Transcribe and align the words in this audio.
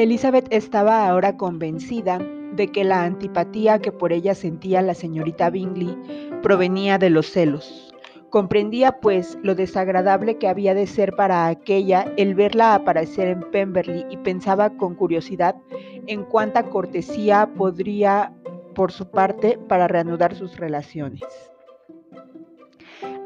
Elizabeth 0.00 0.46
estaba 0.50 1.06
ahora 1.06 1.36
convencida 1.36 2.18
de 2.54 2.68
que 2.68 2.84
la 2.84 3.04
antipatía 3.04 3.80
que 3.80 3.92
por 3.92 4.14
ella 4.14 4.34
sentía 4.34 4.80
la 4.80 4.94
señorita 4.94 5.50
Bingley 5.50 5.94
provenía 6.42 6.96
de 6.96 7.10
los 7.10 7.26
celos. 7.26 7.92
Comprendía, 8.30 9.00
pues, 9.00 9.36
lo 9.42 9.54
desagradable 9.54 10.38
que 10.38 10.48
había 10.48 10.72
de 10.72 10.86
ser 10.86 11.14
para 11.16 11.48
aquella 11.48 12.10
el 12.16 12.34
verla 12.34 12.74
aparecer 12.74 13.28
en 13.28 13.40
Pemberley 13.50 14.06
y 14.08 14.16
pensaba 14.16 14.70
con 14.70 14.94
curiosidad 14.94 15.56
en 16.06 16.24
cuánta 16.24 16.62
cortesía 16.70 17.50
podría 17.54 18.32
por 18.74 18.92
su 18.92 19.10
parte 19.10 19.58
para 19.68 19.86
reanudar 19.86 20.34
sus 20.34 20.56
relaciones. 20.56 21.49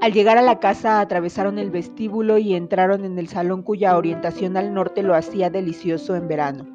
Al 0.00 0.12
llegar 0.12 0.38
a 0.38 0.42
la 0.42 0.60
casa 0.60 1.00
atravesaron 1.00 1.58
el 1.58 1.70
vestíbulo 1.70 2.38
y 2.38 2.54
entraron 2.54 3.04
en 3.04 3.18
el 3.18 3.28
salón 3.28 3.62
cuya 3.62 3.96
orientación 3.96 4.56
al 4.56 4.74
norte 4.74 5.02
lo 5.02 5.14
hacía 5.14 5.50
delicioso 5.50 6.14
en 6.14 6.28
verano. 6.28 6.66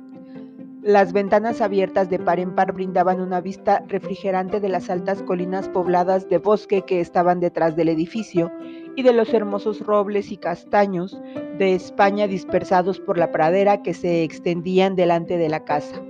Las 0.82 1.12
ventanas 1.12 1.60
abiertas 1.60 2.10
de 2.10 2.20
par 2.20 2.40
en 2.40 2.56
par 2.56 2.72
brindaban 2.72 3.20
una 3.20 3.42
vista 3.42 3.84
refrigerante 3.88 4.62
de 4.62 4.70
las 4.70 4.90
altas 4.90 5.22
colinas 5.22 5.68
pobladas 5.68 6.30
de 6.30 6.38
bosque 6.38 6.84
que 6.84 7.02
estaban 7.02 7.42
detrás 7.42 7.76
del 7.76 7.90
edificio 7.90 8.50
y 8.96 9.04
de 9.04 9.14
los 9.14 9.34
hermosos 9.34 9.82
robles 9.82 10.32
y 10.32 10.38
castaños 10.38 11.20
de 11.58 11.76
España 11.76 12.28
dispersados 12.28 13.00
por 13.00 13.18
la 13.18 13.32
pradera 13.32 13.84
que 13.84 13.94
se 13.94 14.24
extendían 14.24 14.96
delante 14.96 15.38
de 15.38 15.50
la 15.50 15.66
casa. 15.66 16.02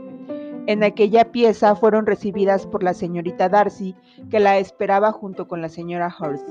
En 0.70 0.84
aquella 0.84 1.32
pieza 1.32 1.76
fueron 1.76 2.06
recibidas 2.06 2.68
por 2.68 2.84
la 2.84 2.94
señorita 2.94 3.50
Darcy, 3.50 3.96
que 4.30 4.40
la 4.40 4.60
esperaba 4.60 5.12
junto 5.12 5.48
con 5.48 5.64
la 5.64 5.68
señora 5.68 6.16
Hurst, 6.16 6.48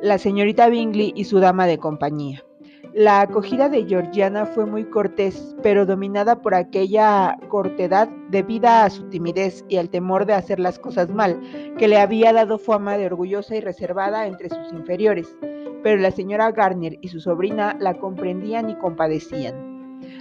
la 0.00 0.18
señorita 0.18 0.68
Bingley 0.68 1.12
y 1.14 1.26
su 1.26 1.38
dama 1.38 1.68
de 1.68 1.78
compañía. 1.78 2.44
La 2.92 3.20
acogida 3.20 3.68
de 3.68 3.84
Georgiana 3.84 4.46
fue 4.46 4.66
muy 4.66 4.86
cortés, 4.86 5.54
pero 5.62 5.86
dominada 5.86 6.42
por 6.42 6.56
aquella 6.56 7.38
cortedad 7.50 8.08
debida 8.30 8.84
a 8.84 8.90
su 8.90 9.04
timidez 9.10 9.64
y 9.68 9.76
al 9.76 9.90
temor 9.90 10.26
de 10.26 10.32
hacer 10.32 10.58
las 10.58 10.80
cosas 10.80 11.10
mal, 11.10 11.40
que 11.78 11.86
le 11.86 12.00
había 12.00 12.32
dado 12.32 12.58
fama 12.58 12.98
de 12.98 13.06
orgullosa 13.06 13.54
y 13.54 13.60
reservada 13.60 14.26
entre 14.26 14.48
sus 14.48 14.72
inferiores. 14.72 15.36
Pero 15.84 16.00
la 16.00 16.10
señora 16.10 16.50
Garnier 16.50 16.98
y 17.00 17.06
su 17.10 17.20
sobrina 17.20 17.76
la 17.78 17.94
comprendían 17.94 18.70
y 18.70 18.74
compadecían. 18.74 19.71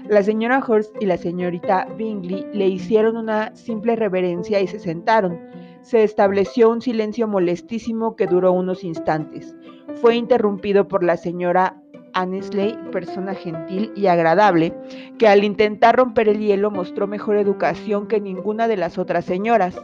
La 0.09 0.23
señora 0.23 0.63
Hurst 0.67 0.95
y 0.99 1.05
la 1.05 1.17
señorita 1.17 1.87
Bingley 1.97 2.45
le 2.53 2.67
hicieron 2.67 3.17
una 3.17 3.55
simple 3.55 3.95
reverencia 3.95 4.59
y 4.59 4.67
se 4.67 4.79
sentaron. 4.79 5.39
Se 5.81 6.03
estableció 6.03 6.69
un 6.69 6.81
silencio 6.81 7.27
molestísimo 7.27 8.15
que 8.15 8.27
duró 8.27 8.51
unos 8.51 8.83
instantes. 8.83 9.55
Fue 10.01 10.15
interrumpido 10.15 10.87
por 10.87 11.03
la 11.03 11.17
señora 11.17 11.81
Annesley, 12.13 12.77
persona 12.91 13.33
gentil 13.33 13.91
y 13.95 14.07
agradable, 14.07 14.73
que 15.17 15.27
al 15.27 15.43
intentar 15.43 15.95
romper 15.95 16.29
el 16.29 16.39
hielo 16.39 16.71
mostró 16.71 17.07
mejor 17.07 17.37
educación 17.37 18.07
que 18.07 18.19
ninguna 18.19 18.67
de 18.67 18.77
las 18.77 18.97
otras 18.97 19.25
señoras. 19.25 19.75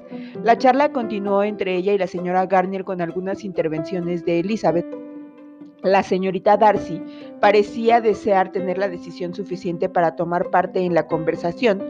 La 0.44 0.58
charla 0.58 0.92
continuó 0.92 1.44
entre 1.44 1.76
ella 1.76 1.94
y 1.94 1.98
la 1.98 2.08
señora 2.08 2.46
Garnier 2.46 2.84
con 2.84 3.02
algunas 3.02 3.44
intervenciones 3.44 4.26
de 4.26 4.40
Elizabeth. 4.40 4.88
La 5.84 6.02
señorita 6.04 6.58
Darcy 6.58 7.02
parecía 7.40 8.02
desear 8.02 8.52
tener 8.52 8.78
la 8.78 8.90
decisión 8.90 9.34
suficiente 9.36 9.90
para 9.90 10.16
tomar 10.16 10.50
parte 10.50 10.82
en 10.82 10.94
la 10.94 11.08
conversación 11.08 11.84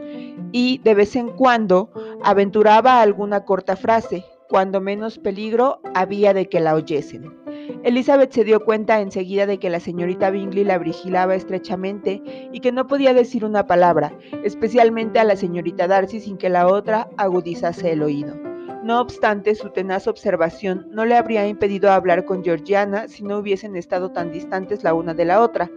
y 0.52 0.78
de 0.78 0.94
vez 0.94 1.16
en 1.16 1.30
cuando 1.30 1.90
aventuraba 2.22 3.00
alguna 3.00 3.44
corta 3.44 3.76
frase, 3.76 4.24
cuando 4.48 4.80
menos 4.80 5.18
peligro 5.18 5.80
había 5.94 6.34
de 6.34 6.48
que 6.48 6.60
la 6.60 6.74
oyesen. 6.74 7.34
Elizabeth 7.82 8.32
se 8.32 8.44
dio 8.44 8.64
cuenta 8.64 9.00
enseguida 9.00 9.46
de 9.46 9.58
que 9.58 9.70
la 9.70 9.80
señorita 9.80 10.30
Bingley 10.30 10.64
la 10.64 10.78
vigilaba 10.78 11.34
estrechamente 11.34 12.22
y 12.52 12.60
que 12.60 12.72
no 12.72 12.86
podía 12.86 13.14
decir 13.14 13.44
una 13.44 13.66
palabra, 13.66 14.16
especialmente 14.42 15.18
a 15.18 15.24
la 15.24 15.36
señorita 15.36 15.86
Darcy 15.86 16.20
sin 16.20 16.38
que 16.38 16.48
la 16.48 16.66
otra 16.66 17.08
agudizase 17.16 17.92
el 17.92 18.02
oído. 18.02 18.47
No 18.82 19.00
obstante, 19.00 19.54
su 19.56 19.70
tenaz 19.70 20.06
observación 20.06 20.86
no 20.90 21.04
le 21.04 21.16
habría 21.16 21.46
impedido 21.46 21.90
hablar 21.90 22.24
con 22.24 22.44
Georgiana 22.44 23.08
si 23.08 23.24
no 23.24 23.38
hubiesen 23.38 23.74
estado 23.74 24.12
tan 24.12 24.30
distantes 24.30 24.84
la 24.84 24.94
una 24.94 25.14
de 25.14 25.24
la 25.24 25.40
otra, 25.40 25.68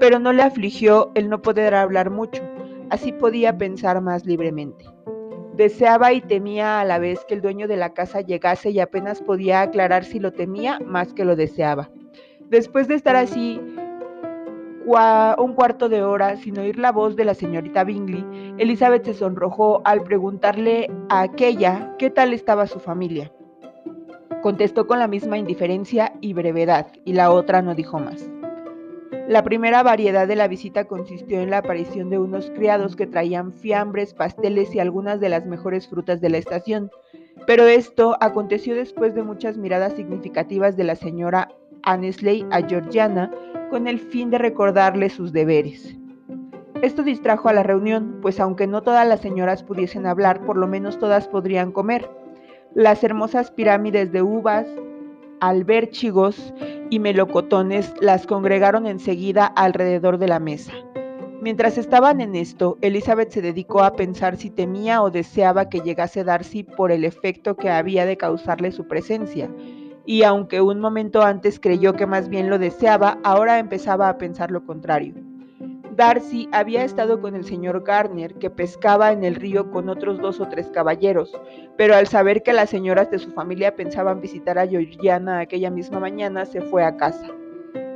pero 0.00 0.18
no 0.18 0.32
le 0.32 0.42
afligió 0.42 1.12
el 1.14 1.28
no 1.28 1.40
poder 1.40 1.74
hablar 1.74 2.10
mucho, 2.10 2.42
así 2.90 3.12
podía 3.12 3.56
pensar 3.56 4.00
más 4.00 4.26
libremente. 4.26 4.86
Deseaba 5.54 6.12
y 6.12 6.20
temía 6.20 6.80
a 6.80 6.84
la 6.84 6.98
vez 6.98 7.24
que 7.26 7.34
el 7.34 7.42
dueño 7.42 7.68
de 7.68 7.76
la 7.76 7.94
casa 7.94 8.20
llegase 8.20 8.70
y 8.70 8.80
apenas 8.80 9.20
podía 9.20 9.62
aclarar 9.62 10.04
si 10.04 10.18
lo 10.18 10.32
temía 10.32 10.80
más 10.80 11.12
que 11.12 11.24
lo 11.24 11.36
deseaba. 11.36 11.90
Después 12.48 12.88
de 12.88 12.94
estar 12.94 13.14
así 13.14 13.60
un 14.88 15.52
cuarto 15.52 15.90
de 15.90 16.02
hora 16.02 16.36
sin 16.36 16.58
oír 16.58 16.78
la 16.78 16.92
voz 16.92 17.14
de 17.14 17.26
la 17.26 17.34
señorita 17.34 17.84
Bingley, 17.84 18.24
Elizabeth 18.56 19.04
se 19.04 19.14
sonrojó 19.14 19.82
al 19.84 20.02
preguntarle 20.02 20.90
a 21.10 21.22
aquella 21.22 21.94
qué 21.98 22.08
tal 22.08 22.32
estaba 22.32 22.66
su 22.66 22.80
familia. 22.80 23.30
Contestó 24.40 24.86
con 24.86 24.98
la 24.98 25.06
misma 25.06 25.36
indiferencia 25.36 26.14
y 26.22 26.32
brevedad, 26.32 26.86
y 27.04 27.12
la 27.12 27.30
otra 27.30 27.60
no 27.60 27.74
dijo 27.74 27.98
más. 27.98 28.30
La 29.28 29.44
primera 29.44 29.82
variedad 29.82 30.26
de 30.26 30.36
la 30.36 30.48
visita 30.48 30.86
consistió 30.86 31.42
en 31.42 31.50
la 31.50 31.58
aparición 31.58 32.08
de 32.08 32.18
unos 32.18 32.50
criados 32.50 32.96
que 32.96 33.06
traían 33.06 33.52
fiambres, 33.52 34.14
pasteles 34.14 34.74
y 34.74 34.80
algunas 34.80 35.20
de 35.20 35.28
las 35.28 35.44
mejores 35.44 35.86
frutas 35.86 36.22
de 36.22 36.30
la 36.30 36.38
estación, 36.38 36.90
pero 37.46 37.66
esto 37.66 38.16
aconteció 38.20 38.74
después 38.74 39.14
de 39.14 39.22
muchas 39.22 39.58
miradas 39.58 39.92
significativas 39.92 40.78
de 40.78 40.84
la 40.84 40.96
señora 40.96 41.48
Annesley 41.82 42.46
a 42.50 42.60
Georgiana 42.62 43.30
con 43.70 43.86
el 43.86 43.98
fin 43.98 44.30
de 44.30 44.38
recordarle 44.38 45.10
sus 45.10 45.32
deberes. 45.32 45.96
Esto 46.82 47.02
distrajo 47.02 47.48
a 47.48 47.52
la 47.52 47.64
reunión, 47.64 48.18
pues 48.22 48.38
aunque 48.38 48.66
no 48.66 48.82
todas 48.82 49.06
las 49.06 49.20
señoras 49.20 49.64
pudiesen 49.64 50.06
hablar, 50.06 50.44
por 50.44 50.56
lo 50.56 50.68
menos 50.68 50.98
todas 50.98 51.26
podrían 51.26 51.72
comer. 51.72 52.08
Las 52.74 53.02
hermosas 53.02 53.50
pirámides 53.50 54.12
de 54.12 54.22
uvas, 54.22 54.66
albérchigos 55.40 56.54
y 56.90 57.00
melocotones 57.00 57.92
las 58.00 58.26
congregaron 58.26 58.86
enseguida 58.86 59.46
alrededor 59.46 60.18
de 60.18 60.28
la 60.28 60.38
mesa. 60.38 60.72
Mientras 61.40 61.78
estaban 61.78 62.20
en 62.20 62.34
esto, 62.34 62.78
Elizabeth 62.80 63.30
se 63.30 63.42
dedicó 63.42 63.82
a 63.82 63.94
pensar 63.94 64.36
si 64.36 64.50
temía 64.50 65.02
o 65.02 65.10
deseaba 65.10 65.68
que 65.68 65.80
llegase 65.80 66.24
Darcy 66.24 66.64
por 66.64 66.90
el 66.90 67.04
efecto 67.04 67.56
que 67.56 67.70
había 67.70 68.06
de 68.06 68.16
causarle 68.16 68.72
su 68.72 68.86
presencia, 68.88 69.48
y 70.08 70.22
aunque 70.22 70.62
un 70.62 70.80
momento 70.80 71.20
antes 71.20 71.60
creyó 71.60 71.92
que 71.92 72.06
más 72.06 72.30
bien 72.30 72.48
lo 72.48 72.58
deseaba, 72.58 73.18
ahora 73.24 73.58
empezaba 73.58 74.08
a 74.08 74.16
pensar 74.16 74.50
lo 74.50 74.64
contrario. 74.64 75.12
Darcy 75.94 76.48
había 76.50 76.82
estado 76.82 77.20
con 77.20 77.34
el 77.34 77.44
señor 77.44 77.84
Garner, 77.84 78.32
que 78.36 78.48
pescaba 78.48 79.12
en 79.12 79.22
el 79.22 79.34
río 79.34 79.70
con 79.70 79.90
otros 79.90 80.18
dos 80.18 80.40
o 80.40 80.48
tres 80.48 80.68
caballeros, 80.68 81.38
pero 81.76 81.94
al 81.94 82.06
saber 82.06 82.42
que 82.42 82.54
las 82.54 82.70
señoras 82.70 83.10
de 83.10 83.18
su 83.18 83.30
familia 83.32 83.76
pensaban 83.76 84.22
visitar 84.22 84.58
a 84.58 84.66
Georgiana 84.66 85.40
aquella 85.40 85.68
misma 85.68 86.00
mañana, 86.00 86.46
se 86.46 86.62
fue 86.62 86.84
a 86.84 86.96
casa. 86.96 87.28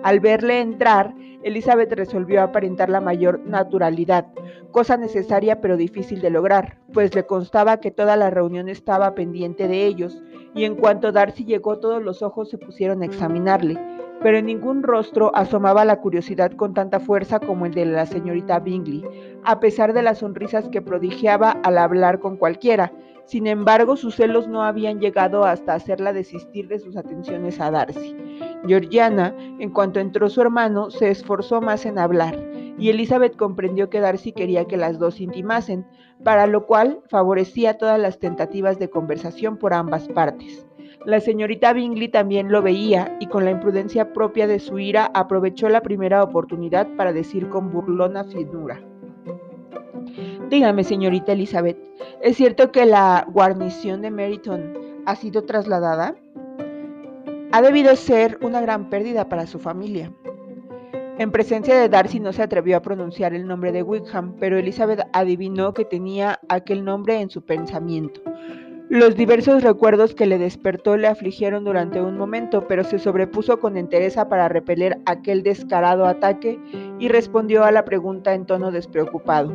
Al 0.03 0.21
verle 0.21 0.61
entrar, 0.61 1.15
Elizabeth 1.45 1.93
resolvió 1.93 2.43
aparentar 2.43 2.89
la 2.89 3.01
mayor 3.01 3.41
naturalidad, 3.47 4.27
cosa 4.71 4.97
necesaria 4.97 5.61
pero 5.61 5.77
difícil 5.77 6.21
de 6.21 6.31
lograr, 6.31 6.79
pues 6.93 7.15
le 7.15 7.25
constaba 7.25 7.79
que 7.79 7.91
toda 7.91 8.17
la 8.17 8.31
reunión 8.31 8.69
estaba 8.69 9.15
pendiente 9.15 9.69
de 9.69 9.87
ellos, 9.87 10.23
y 10.55 10.65
en 10.65 10.75
cuanto 10.77 11.12
Darcy 11.12 11.45
llegó 11.45 11.79
todos 11.79 12.03
los 12.03 12.23
ojos 12.23 12.51
se 12.51 12.59
pusieron 12.59 13.03
a 13.03 13.07
examinarle, 13.07 13.79
pero 14.22 14.38
en 14.38 14.47
ningún 14.47 14.83
rostro 14.83 15.34
asomaba 15.34 15.84
la 15.84 16.00
curiosidad 16.00 16.53
con 16.53 16.75
tanta 16.75 17.00
fuerza 17.00 17.41
como 17.41 17.66
el 17.66 17.75
de 17.75 17.87
la 17.87 18.06
señorita 18.06 18.60
Bingley, 18.60 19.05
a 19.44 19.60
pesar 19.60 19.93
de 19.93 20.03
las 20.03 20.19
sonrisas 20.19 20.69
que 20.69 20.83
prodigiaba 20.83 21.50
al 21.62 21.78
hablar 21.78 22.21
con 22.21 22.37
cualquiera, 22.37 22.93
sin 23.25 23.47
embargo, 23.47 23.97
sus 23.97 24.16
celos 24.16 24.49
no 24.49 24.62
habían 24.62 25.00
llegado 25.00 25.44
hasta 25.44 25.75
hacerla 25.75 26.12
desistir 26.12 26.69
de 26.69 26.78
sus 26.78 26.97
atenciones 26.97 27.61
a 27.61 27.71
Darcy. 27.71 28.16
Georgiana, 28.67 29.35
en 29.58 29.70
cuanto 29.70 30.00
entró 30.00 30.29
su 30.29 30.41
hermano, 30.41 30.91
se 30.91 31.08
esforzó 31.11 31.61
más 31.61 31.87
en 31.87 31.99
hablar, 31.99 32.38
y 32.79 32.91
Elizabeth 32.91 33.37
comprendió 33.37 33.91
que 33.91 34.00
Darcy 34.00 34.32
quería 34.32 34.67
que 34.67 34.76
las 34.76 34.99
dos 34.99 35.20
intimasen, 35.20 35.87
para 36.25 36.47
lo 36.47 36.67
cual 36.67 37.00
favorecía 37.08 37.79
todas 37.79 37.99
las 37.99 38.19
tentativas 38.19 38.79
de 38.79 38.91
conversación 38.91 39.56
por 39.56 39.73
ambas 39.73 40.08
partes. 40.08 40.67
La 41.04 41.19
señorita 41.19 41.72
Bingley 41.72 42.08
también 42.08 42.52
lo 42.52 42.62
veía 42.62 43.16
y 43.19 43.26
con 43.26 43.44
la 43.44 43.50
imprudencia 43.50 44.12
propia 44.12 44.46
de 44.46 44.60
su 44.60 44.78
ira 44.78 45.10
aprovechó 45.14 45.69
la 45.69 45.82
primera 45.82 46.22
oportunidad 46.22 46.87
para 46.96 47.12
decir 47.12 47.49
con 47.49 47.72
burlona 47.72 48.22
finura. 48.25 48.81
Dígame, 50.49 50.84
señorita 50.84 51.32
Elizabeth, 51.32 51.78
¿es 52.20 52.37
cierto 52.37 52.70
que 52.70 52.87
la 52.87 53.26
guarnición 53.28 54.00
de 54.02 54.10
Meryton 54.10 54.75
ha 55.06 55.16
sido 55.16 55.43
trasladada? 55.43 56.14
Ha 57.50 57.62
debido 57.62 57.96
ser 57.96 58.38
una 58.40 58.60
gran 58.60 58.88
pérdida 58.88 59.28
para 59.28 59.46
su 59.46 59.58
familia. 59.58 60.12
En 61.19 61.31
presencia 61.31 61.78
de 61.78 61.88
Darcy 61.88 62.20
no 62.20 62.32
se 62.32 62.43
atrevió 62.43 62.76
a 62.76 62.82
pronunciar 62.82 63.34
el 63.34 63.46
nombre 63.46 63.72
de 63.72 63.82
Wickham, 63.82 64.37
pero 64.38 64.58
Elizabeth 64.58 65.06
adivinó 65.12 65.75
que 65.75 65.84
tenía 65.84 66.40
aquel 66.49 66.84
nombre 66.84 67.20
en 67.20 67.28
su 67.28 67.44
pensamiento. 67.44 68.20
Los 68.93 69.17
diversos 69.17 69.62
recuerdos 69.62 70.15
que 70.15 70.27
le 70.27 70.37
despertó 70.37 70.99
le 70.99 71.09
afligieron 71.09 71.65
durante 71.65 72.03
un 72.03 72.19
momento, 72.19 72.69
pero 72.69 72.85
se 72.85 72.99
sobrepuso 72.99 73.59
con 73.59 73.79
entereza 73.79 74.29
para 74.29 74.50
repeler 74.50 75.00
aquel 75.06 75.43
descarado 75.43 76.05
ataque 76.05 76.61
y 76.99 77.09
respondió 77.09 77.65
a 77.65 77.73
la 77.73 77.87
pregunta 77.87 78.35
en 78.35 78.44
tono 78.44 78.71
despreocupado. 78.71 79.50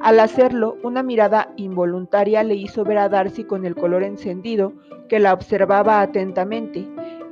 Al 0.00 0.20
hacerlo, 0.20 0.76
una 0.84 1.02
mirada 1.02 1.52
involuntaria 1.56 2.44
le 2.44 2.54
hizo 2.54 2.84
ver 2.84 2.98
a 2.98 3.08
Darcy 3.08 3.42
con 3.42 3.66
el 3.66 3.74
color 3.74 4.04
encendido, 4.04 4.72
que 5.08 5.18
la 5.18 5.34
observaba 5.34 6.00
atentamente, 6.00 6.86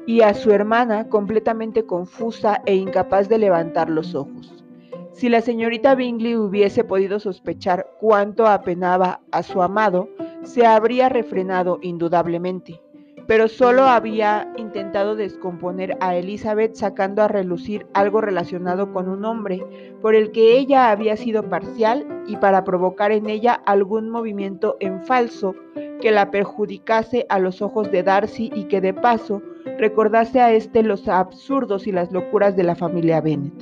y 0.06 0.22
a 0.22 0.34
su 0.34 0.50
hermana 0.50 1.08
completamente 1.08 1.86
confusa 1.86 2.62
e 2.66 2.74
incapaz 2.74 3.28
de 3.28 3.38
levantar 3.38 3.90
los 3.90 4.16
ojos. 4.16 4.64
Si 5.12 5.28
la 5.28 5.40
señorita 5.40 5.94
Bingley 5.94 6.34
hubiese 6.34 6.82
podido 6.82 7.20
sospechar 7.20 7.86
cuánto 8.00 8.48
apenaba 8.48 9.20
a 9.30 9.44
su 9.44 9.62
amado, 9.62 10.08
se 10.44 10.66
habría 10.66 11.08
refrenado 11.08 11.78
indudablemente, 11.82 12.80
pero 13.26 13.48
solo 13.48 13.84
había 13.84 14.52
intentado 14.56 15.16
descomponer 15.16 15.96
a 16.00 16.16
Elizabeth 16.16 16.74
sacando 16.74 17.22
a 17.22 17.28
relucir 17.28 17.86
algo 17.94 18.20
relacionado 18.20 18.92
con 18.92 19.08
un 19.08 19.24
hombre 19.24 19.64
por 20.02 20.14
el 20.14 20.30
que 20.30 20.56
ella 20.56 20.90
había 20.90 21.16
sido 21.16 21.48
parcial 21.48 22.06
y 22.26 22.36
para 22.36 22.64
provocar 22.64 23.12
en 23.12 23.28
ella 23.28 23.54
algún 23.66 24.10
movimiento 24.10 24.76
en 24.80 25.02
falso 25.04 25.54
que 26.00 26.10
la 26.10 26.30
perjudicase 26.30 27.24
a 27.30 27.38
los 27.38 27.62
ojos 27.62 27.90
de 27.90 28.02
Darcy 28.02 28.50
y 28.54 28.64
que 28.64 28.80
de 28.80 28.92
paso 28.92 29.42
recordase 29.78 30.40
a 30.40 30.52
éste 30.52 30.82
los 30.82 31.08
absurdos 31.08 31.86
y 31.86 31.92
las 31.92 32.12
locuras 32.12 32.56
de 32.56 32.64
la 32.64 32.74
familia 32.74 33.20
Bennet. 33.20 33.54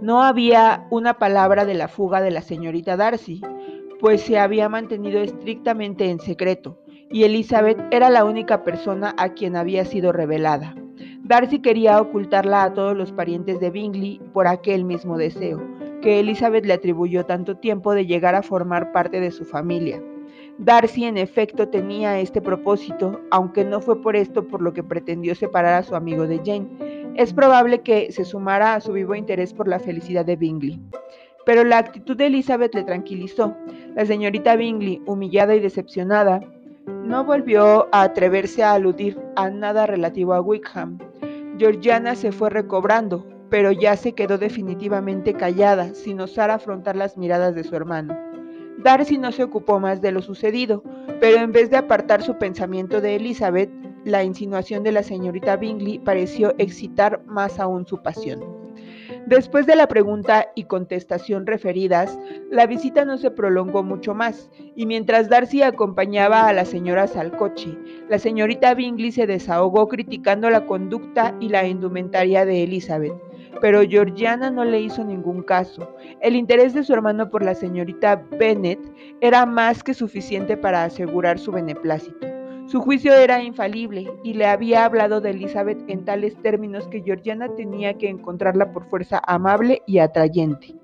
No 0.00 0.22
había 0.22 0.86
una 0.90 1.14
palabra 1.14 1.64
de 1.64 1.74
la 1.74 1.88
fuga 1.88 2.20
de 2.20 2.30
la 2.30 2.42
señorita 2.42 2.96
Darcy, 2.96 3.40
pues 4.00 4.20
se 4.20 4.38
había 4.38 4.68
mantenido 4.68 5.20
estrictamente 5.20 6.10
en 6.10 6.20
secreto, 6.20 6.78
y 7.10 7.24
Elizabeth 7.24 7.78
era 7.90 8.10
la 8.10 8.24
única 8.24 8.64
persona 8.64 9.14
a 9.16 9.30
quien 9.30 9.56
había 9.56 9.84
sido 9.84 10.12
revelada. 10.12 10.74
Darcy 11.22 11.60
quería 11.60 12.00
ocultarla 12.00 12.64
a 12.64 12.74
todos 12.74 12.96
los 12.96 13.12
parientes 13.12 13.58
de 13.58 13.70
Bingley 13.70 14.20
por 14.32 14.46
aquel 14.46 14.84
mismo 14.84 15.18
deseo, 15.18 15.60
que 16.00 16.20
Elizabeth 16.20 16.64
le 16.64 16.74
atribuyó 16.74 17.26
tanto 17.26 17.56
tiempo 17.56 17.94
de 17.94 18.06
llegar 18.06 18.34
a 18.34 18.42
formar 18.42 18.92
parte 18.92 19.20
de 19.20 19.30
su 19.30 19.44
familia. 19.44 20.00
Darcy 20.58 21.04
en 21.04 21.18
efecto 21.18 21.68
tenía 21.68 22.18
este 22.20 22.40
propósito, 22.40 23.20
aunque 23.30 23.64
no 23.64 23.80
fue 23.80 24.00
por 24.00 24.16
esto 24.16 24.46
por 24.46 24.62
lo 24.62 24.72
que 24.72 24.82
pretendió 24.82 25.34
separar 25.34 25.74
a 25.74 25.82
su 25.82 25.96
amigo 25.96 26.26
de 26.26 26.38
Jane. 26.38 27.12
Es 27.16 27.32
probable 27.32 27.80
que 27.80 28.12
se 28.12 28.24
sumara 28.24 28.74
a 28.74 28.80
su 28.80 28.92
vivo 28.92 29.14
interés 29.14 29.52
por 29.52 29.68
la 29.68 29.78
felicidad 29.78 30.24
de 30.24 30.36
Bingley. 30.36 30.80
Pero 31.46 31.62
la 31.62 31.78
actitud 31.78 32.16
de 32.16 32.26
Elizabeth 32.26 32.74
le 32.74 32.82
tranquilizó. 32.82 33.56
La 33.94 34.04
señorita 34.04 34.56
Bingley, 34.56 35.00
humillada 35.06 35.54
y 35.54 35.60
decepcionada, 35.60 36.40
no 37.04 37.24
volvió 37.24 37.88
a 37.92 38.02
atreverse 38.02 38.64
a 38.64 38.72
aludir 38.72 39.16
a 39.36 39.48
nada 39.48 39.86
relativo 39.86 40.34
a 40.34 40.40
Wickham. 40.40 40.98
Georgiana 41.56 42.16
se 42.16 42.32
fue 42.32 42.50
recobrando, 42.50 43.24
pero 43.48 43.70
ya 43.70 43.96
se 43.96 44.12
quedó 44.12 44.38
definitivamente 44.38 45.34
callada, 45.34 45.94
sin 45.94 46.20
osar 46.20 46.50
afrontar 46.50 46.96
las 46.96 47.16
miradas 47.16 47.54
de 47.54 47.62
su 47.62 47.76
hermano. 47.76 48.18
Darcy 48.78 49.16
no 49.16 49.30
se 49.30 49.44
ocupó 49.44 49.78
más 49.78 50.00
de 50.00 50.10
lo 50.10 50.22
sucedido, 50.22 50.82
pero 51.20 51.38
en 51.38 51.52
vez 51.52 51.70
de 51.70 51.76
apartar 51.76 52.22
su 52.22 52.36
pensamiento 52.38 53.00
de 53.00 53.14
Elizabeth, 53.14 53.70
la 54.04 54.24
insinuación 54.24 54.82
de 54.82 54.90
la 54.90 55.04
señorita 55.04 55.56
Bingley 55.56 56.00
pareció 56.00 56.54
excitar 56.58 57.24
más 57.24 57.60
aún 57.60 57.86
su 57.86 58.02
pasión. 58.02 58.55
Después 59.26 59.66
de 59.66 59.74
la 59.74 59.88
pregunta 59.88 60.52
y 60.54 60.64
contestación 60.64 61.46
referidas, 61.46 62.16
la 62.48 62.64
visita 62.66 63.04
no 63.04 63.18
se 63.18 63.32
prolongó 63.32 63.82
mucho 63.82 64.14
más, 64.14 64.48
y 64.76 64.86
mientras 64.86 65.28
Darcy 65.28 65.62
acompañaba 65.62 66.46
a 66.46 66.52
las 66.52 66.68
señoras 66.68 67.16
al 67.16 67.36
coche, 67.36 67.76
la 68.08 68.20
señorita 68.20 68.72
Bingley 68.74 69.10
se 69.10 69.26
desahogó 69.26 69.88
criticando 69.88 70.48
la 70.48 70.64
conducta 70.64 71.34
y 71.40 71.48
la 71.48 71.66
indumentaria 71.66 72.44
de 72.44 72.62
Elizabeth. 72.62 73.14
Pero 73.60 73.82
Georgiana 73.82 74.48
no 74.52 74.64
le 74.64 74.80
hizo 74.80 75.02
ningún 75.02 75.42
caso. 75.42 75.96
El 76.20 76.36
interés 76.36 76.72
de 76.72 76.84
su 76.84 76.92
hermano 76.92 77.28
por 77.28 77.44
la 77.44 77.56
señorita 77.56 78.22
Bennet 78.38 78.78
era 79.20 79.44
más 79.44 79.82
que 79.82 79.94
suficiente 79.94 80.56
para 80.56 80.84
asegurar 80.84 81.40
su 81.40 81.50
beneplácito. 81.50 82.35
Su 82.66 82.80
juicio 82.80 83.14
era 83.14 83.42
infalible 83.44 84.12
y 84.24 84.34
le 84.34 84.46
había 84.46 84.84
hablado 84.84 85.20
de 85.20 85.30
Elizabeth 85.30 85.78
en 85.86 86.04
tales 86.04 86.36
términos 86.42 86.88
que 86.88 87.00
Georgiana 87.00 87.54
tenía 87.54 87.94
que 87.94 88.08
encontrarla 88.08 88.72
por 88.72 88.88
fuerza 88.90 89.22
amable 89.24 89.82
y 89.86 89.98
atrayente. 89.98 90.74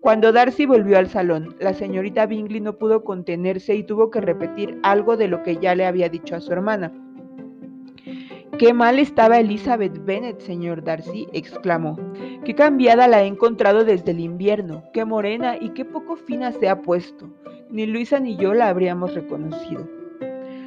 Cuando 0.00 0.30
Darcy 0.30 0.64
volvió 0.64 0.96
al 0.96 1.08
salón, 1.08 1.56
la 1.58 1.74
señorita 1.74 2.26
Bingley 2.26 2.60
no 2.60 2.78
pudo 2.78 3.02
contenerse 3.02 3.74
y 3.74 3.82
tuvo 3.82 4.10
que 4.10 4.20
repetir 4.20 4.78
algo 4.84 5.16
de 5.16 5.26
lo 5.26 5.42
que 5.42 5.56
ya 5.56 5.74
le 5.74 5.86
había 5.86 6.08
dicho 6.08 6.36
a 6.36 6.40
su 6.40 6.52
hermana. 6.52 6.92
Qué 8.56 8.72
mal 8.72 9.00
estaba 9.00 9.40
Elizabeth 9.40 10.04
Bennet, 10.04 10.38
señor 10.38 10.84
Darcy, 10.84 11.26
exclamó. 11.32 11.98
Qué 12.44 12.54
cambiada 12.54 13.08
la 13.08 13.24
he 13.24 13.26
encontrado 13.26 13.84
desde 13.84 14.12
el 14.12 14.20
invierno, 14.20 14.84
qué 14.92 15.04
morena 15.04 15.56
y 15.60 15.70
qué 15.70 15.84
poco 15.84 16.14
fina 16.14 16.52
se 16.52 16.68
ha 16.68 16.80
puesto. 16.80 17.28
Ni 17.70 17.86
Luisa 17.86 18.20
ni 18.20 18.36
yo 18.36 18.54
la 18.54 18.68
habríamos 18.68 19.14
reconocido. 19.14 19.93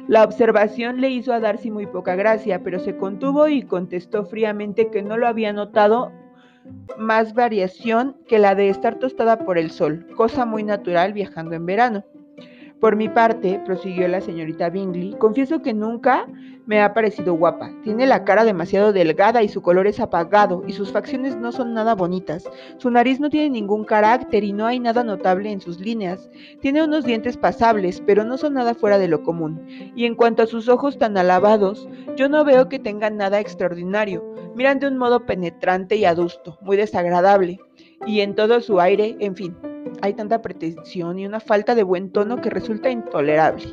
La 0.08 0.24
observación 0.24 1.02
le 1.02 1.10
hizo 1.10 1.34
a 1.34 1.40
Darcy 1.40 1.70
muy 1.70 1.86
poca 1.86 2.16
gracia, 2.16 2.62
pero 2.64 2.80
se 2.80 2.96
contuvo 2.96 3.46
y 3.46 3.62
contestó 3.62 4.24
fríamente 4.24 4.88
que 4.90 5.02
no 5.02 5.18
lo 5.18 5.28
había 5.28 5.52
notado 5.52 6.12
más 6.96 7.34
variación 7.34 8.16
que 8.26 8.38
la 8.38 8.54
de 8.54 8.70
estar 8.70 8.98
tostada 8.98 9.44
por 9.44 9.58
el 9.58 9.70
sol, 9.70 10.06
cosa 10.16 10.46
muy 10.46 10.64
natural 10.64 11.12
viajando 11.12 11.54
en 11.54 11.66
verano. 11.66 12.04
Por 12.80 12.94
mi 12.94 13.08
parte, 13.08 13.60
prosiguió 13.66 14.06
la 14.06 14.20
señorita 14.20 14.70
Bingley, 14.70 15.16
confieso 15.18 15.60
que 15.62 15.74
nunca 15.74 16.26
me 16.66 16.80
ha 16.80 16.94
parecido 16.94 17.34
guapa. 17.34 17.72
Tiene 17.82 18.06
la 18.06 18.24
cara 18.24 18.44
demasiado 18.44 18.92
delgada 18.92 19.42
y 19.42 19.48
su 19.48 19.62
color 19.62 19.88
es 19.88 19.98
apagado 19.98 20.62
y 20.64 20.72
sus 20.72 20.92
facciones 20.92 21.36
no 21.36 21.50
son 21.50 21.74
nada 21.74 21.96
bonitas. 21.96 22.48
Su 22.76 22.90
nariz 22.90 23.18
no 23.18 23.30
tiene 23.30 23.50
ningún 23.50 23.84
carácter 23.84 24.44
y 24.44 24.52
no 24.52 24.66
hay 24.66 24.78
nada 24.78 25.02
notable 25.02 25.50
en 25.50 25.60
sus 25.60 25.80
líneas. 25.80 26.30
Tiene 26.60 26.84
unos 26.84 27.04
dientes 27.04 27.36
pasables, 27.36 28.00
pero 28.06 28.22
no 28.22 28.38
son 28.38 28.54
nada 28.54 28.74
fuera 28.74 28.98
de 28.98 29.08
lo 29.08 29.24
común. 29.24 29.64
Y 29.96 30.04
en 30.04 30.14
cuanto 30.14 30.44
a 30.44 30.46
sus 30.46 30.68
ojos 30.68 30.98
tan 30.98 31.16
alabados, 31.16 31.88
yo 32.16 32.28
no 32.28 32.44
veo 32.44 32.68
que 32.68 32.78
tengan 32.78 33.16
nada 33.16 33.40
extraordinario. 33.40 34.22
Miran 34.54 34.78
de 34.78 34.86
un 34.86 34.98
modo 34.98 35.26
penetrante 35.26 35.96
y 35.96 36.04
adusto, 36.04 36.58
muy 36.60 36.76
desagradable. 36.76 37.58
Y 38.06 38.20
en 38.20 38.36
todo 38.36 38.60
su 38.60 38.78
aire, 38.80 39.16
en 39.18 39.34
fin, 39.34 39.56
hay 40.02 40.14
tanta 40.14 40.42
pretensión 40.42 41.18
y 41.18 41.26
una 41.26 41.40
falta 41.40 41.74
de 41.74 41.82
buen 41.82 42.10
tono 42.10 42.40
que 42.40 42.50
resulta 42.50 42.90
intolerable. 42.90 43.66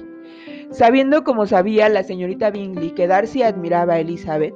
Sabiendo 0.71 1.23
como 1.23 1.45
sabía 1.45 1.89
la 1.89 2.03
señorita 2.03 2.49
Bingley 2.49 2.91
que 2.91 3.07
Darcy 3.07 3.43
admiraba 3.43 3.93
a 3.93 3.99
Elizabeth, 3.99 4.53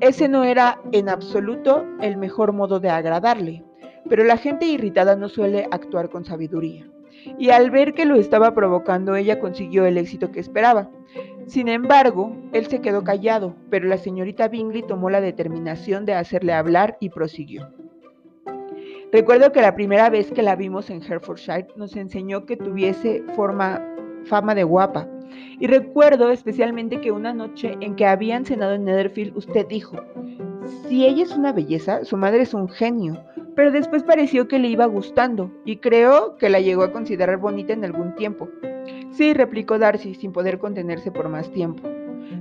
ese 0.00 0.28
no 0.28 0.44
era 0.44 0.80
en 0.90 1.08
absoluto 1.08 1.84
el 2.00 2.16
mejor 2.16 2.52
modo 2.52 2.80
de 2.80 2.90
agradarle, 2.90 3.64
pero 4.08 4.24
la 4.24 4.36
gente 4.36 4.66
irritada 4.66 5.14
no 5.14 5.28
suele 5.28 5.68
actuar 5.70 6.08
con 6.08 6.24
sabiduría, 6.24 6.88
y 7.38 7.50
al 7.50 7.70
ver 7.70 7.92
que 7.94 8.04
lo 8.04 8.16
estaba 8.16 8.54
provocando 8.54 9.14
ella 9.14 9.38
consiguió 9.38 9.84
el 9.84 9.98
éxito 9.98 10.32
que 10.32 10.40
esperaba. 10.40 10.90
Sin 11.46 11.68
embargo, 11.68 12.36
él 12.52 12.66
se 12.66 12.80
quedó 12.80 13.04
callado, 13.04 13.54
pero 13.70 13.86
la 13.86 13.98
señorita 13.98 14.48
Bingley 14.48 14.82
tomó 14.82 15.10
la 15.10 15.20
determinación 15.20 16.04
de 16.04 16.14
hacerle 16.14 16.52
hablar 16.52 16.96
y 16.98 17.10
prosiguió. 17.10 17.68
Recuerdo 19.12 19.52
que 19.52 19.60
la 19.60 19.74
primera 19.74 20.08
vez 20.08 20.32
que 20.32 20.40
la 20.42 20.56
vimos 20.56 20.88
en 20.88 21.02
Herefordshire 21.02 21.68
nos 21.76 21.94
enseñó 21.96 22.46
que 22.46 22.56
tuviese 22.56 23.22
forma, 23.36 23.78
fama 24.24 24.54
de 24.54 24.64
guapa. 24.64 25.06
Y 25.60 25.66
recuerdo 25.66 26.30
especialmente 26.30 26.98
que 27.02 27.12
una 27.12 27.34
noche 27.34 27.76
en 27.82 27.94
que 27.94 28.06
habían 28.06 28.46
cenado 28.46 28.72
en 28.72 28.86
Netherfield, 28.86 29.36
usted 29.36 29.66
dijo, 29.66 29.98
si 30.88 31.04
ella 31.04 31.24
es 31.24 31.36
una 31.36 31.52
belleza, 31.52 32.06
su 32.06 32.16
madre 32.16 32.40
es 32.40 32.54
un 32.54 32.70
genio. 32.70 33.22
Pero 33.54 33.70
después 33.70 34.02
pareció 34.02 34.48
que 34.48 34.58
le 34.58 34.68
iba 34.68 34.86
gustando 34.86 35.50
y 35.66 35.76
creo 35.76 36.38
que 36.38 36.48
la 36.48 36.60
llegó 36.60 36.82
a 36.82 36.92
considerar 36.92 37.36
bonita 37.36 37.74
en 37.74 37.84
algún 37.84 38.14
tiempo. 38.14 38.48
Sí, 39.10 39.34
replicó 39.34 39.78
Darcy, 39.78 40.14
sin 40.14 40.32
poder 40.32 40.58
contenerse 40.58 41.10
por 41.10 41.28
más 41.28 41.50
tiempo. 41.52 41.86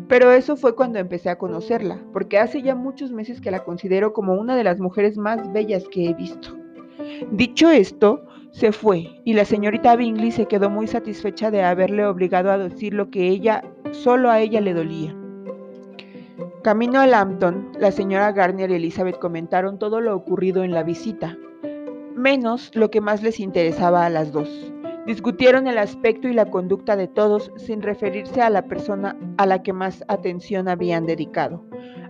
Pero 0.08 0.32
eso 0.32 0.56
fue 0.56 0.74
cuando 0.74 1.00
empecé 1.00 1.30
a 1.30 1.38
conocerla, 1.38 2.00
porque 2.14 2.38
hace 2.38 2.62
ya 2.62 2.76
muchos 2.76 3.12
meses 3.12 3.42
que 3.42 3.52
la 3.52 3.66
considero 3.66 4.14
como 4.14 4.36
una 4.36 4.56
de 4.56 4.64
las 4.64 4.80
mujeres 4.80 5.18
más 5.18 5.52
bellas 5.52 5.84
que 5.90 6.08
he 6.08 6.14
visto. 6.14 6.61
Dicho 7.32 7.70
esto, 7.70 8.26
se 8.52 8.72
fue 8.72 9.22
y 9.24 9.34
la 9.34 9.46
señorita 9.46 9.96
Bingley 9.96 10.32
se 10.32 10.46
quedó 10.46 10.70
muy 10.70 10.88
satisfecha 10.88 11.52
de 11.52 11.64
haberle 11.64 12.06
obligado 12.06 12.52
a 12.52 12.58
decir 12.58 12.94
lo 12.94 13.10
que 13.10 13.28
ella 13.28 13.64
solo 13.92 14.30
a 14.30 14.40
ella 14.40 14.62
le 14.62 14.74
dolía. 14.74 15.16
Camino 16.64 17.00
a 17.00 17.08
Lambton, 17.08 17.72
la 17.80 17.92
señora 17.92 18.32
Garner 18.34 18.70
y 18.70 18.76
Elizabeth 18.76 19.18
comentaron 19.18 19.80
todo 19.80 20.00
lo 20.00 20.16
ocurrido 20.16 20.64
en 20.64 20.72
la 20.72 20.84
visita, 20.84 21.38
menos 22.16 22.72
lo 22.76 22.92
que 22.92 23.02
más 23.02 23.24
les 23.24 23.40
interesaba 23.40 24.06
a 24.06 24.10
las 24.10 24.32
dos. 24.32 24.72
Discutieron 25.08 25.66
el 25.66 25.80
aspecto 25.80 26.28
y 26.28 26.34
la 26.34 26.46
conducta 26.46 26.96
de 26.96 27.08
todos 27.08 27.52
sin 27.58 27.82
referirse 27.82 28.42
a 28.42 28.52
la 28.52 28.62
persona 28.64 29.18
a 29.38 29.48
la 29.48 29.64
que 29.64 29.74
más 29.74 30.04
atención 30.08 30.68
habían 30.68 31.08
dedicado. 31.08 31.66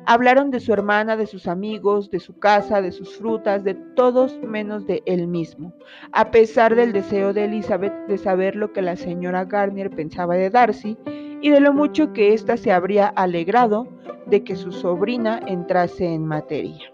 Hablaron 0.06 0.52
de 0.52 0.60
su 0.60 0.74
hermana, 0.74 1.16
de 1.16 1.28
sus 1.28 1.48
amigos, 1.48 2.10
de 2.10 2.20
su 2.20 2.38
casa, 2.40 2.82
de 2.82 2.92
sus 2.92 3.18
frutas, 3.18 3.64
de 3.64 3.76
todos 3.76 4.40
menos 4.42 4.86
de 4.88 5.04
él 5.06 5.28
mismo, 5.28 5.74
a 6.12 6.32
pesar 6.32 6.76
del 6.76 6.92
deseo 6.92 7.34
de 7.34 7.46
Elizabeth 7.46 7.94
de 8.08 8.18
saber 8.18 8.56
lo 8.56 8.74
que 8.74 8.82
la 8.82 8.96
señora 8.96 9.46
Garnier 9.46 9.90
pensaba 9.90 10.36
de 10.36 10.50
Darcy 10.50 10.98
y 11.42 11.50
de 11.50 11.60
lo 11.60 11.74
mucho 11.74 12.14
que 12.14 12.34
ésta 12.34 12.58
se 12.58 12.72
habría 12.72 13.08
alegrado 13.08 13.88
de 14.26 14.44
que 14.44 14.56
su 14.56 14.72
sobrina 14.72 15.40
entrase 15.46 16.06
en 16.06 16.26
materia. 16.26 16.92